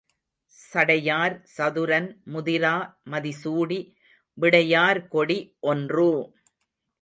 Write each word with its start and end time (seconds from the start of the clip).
சடையார் 0.53 1.35
சதுரன் 1.55 2.07
முதிரா 2.33 2.73
மதிசூடி 3.11 3.79
விடையார் 4.37 5.01
கொடி 5.07 5.39
ஒன்று! 5.69 6.09